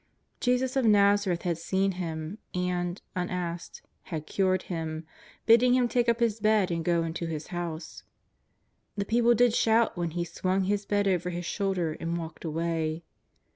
Jesus 0.39 0.75
of 0.75 0.83
Nazareth 0.83 1.43
had 1.43 1.59
seen 1.59 1.91
him, 1.91 2.39
and, 2.55 2.99
unasked, 3.15 3.83
had 4.05 4.25
cured 4.25 4.63
him, 4.63 5.05
bidding 5.45 5.75
him 5.75 5.87
take 5.87 6.09
up 6.09 6.19
his 6.19 6.39
bed 6.39 6.71
and 6.71 6.83
go 6.83 7.03
into 7.03 7.27
his 7.27 7.49
house. 7.53 8.01
The 8.97 9.05
people 9.05 9.35
did 9.35 9.53
shout 9.53 9.95
when 9.95 10.09
he 10.17 10.23
swung 10.25 10.63
his 10.63 10.87
bed 10.87 11.07
over 11.07 11.29
his 11.29 11.45
shoulder 11.45 11.95
and 11.99 12.17
walked 12.17 12.43
away. 12.43 13.03